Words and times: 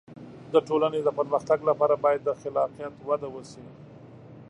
د 0.53 0.55
ټولنې 0.67 0.99
د 1.03 1.09
پرمختګ 1.17 1.59
لپاره 1.69 1.95
باید 2.03 2.21
د 2.23 2.29
خلاقیت 2.41 2.93
وده 3.09 3.27
وشي. 3.31 3.65